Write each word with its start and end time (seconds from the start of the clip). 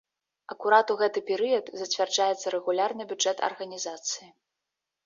Акурат 0.53 0.93
у 0.93 0.95
гэты 1.01 1.19
перыяд 1.29 1.65
зацвярджаецца 1.83 2.47
рэгулярны 2.57 3.03
бюджэт 3.13 3.37
арганізацыі. 3.51 4.27